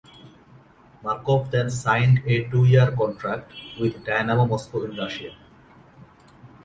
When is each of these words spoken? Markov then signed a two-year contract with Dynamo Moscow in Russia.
Markov 1.03 1.51
then 1.51 1.69
signed 1.69 2.23
a 2.25 2.49
two-year 2.49 2.91
contract 2.93 3.53
with 3.79 4.03
Dynamo 4.03 4.47
Moscow 4.47 4.85
in 4.85 4.95
Russia. 4.97 5.37